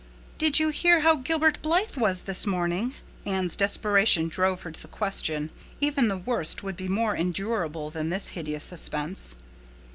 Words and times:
"Did 0.39 0.57
you 0.57 0.69
hear 0.69 1.01
how 1.01 1.17
Gilbert 1.17 1.61
Blythe 1.61 1.95
was 1.95 2.21
this 2.23 2.47
morning?" 2.47 2.95
Anne's 3.23 3.55
desperation 3.55 4.29
drove 4.29 4.63
her 4.63 4.71
to 4.71 4.81
the 4.81 4.87
question. 4.87 5.51
Even 5.79 6.07
the 6.07 6.17
worst 6.17 6.63
would 6.63 6.75
be 6.75 6.87
more 6.87 7.15
endurable 7.15 7.91
than 7.91 8.09
this 8.09 8.29
hideous 8.29 8.63
suspense. 8.63 9.35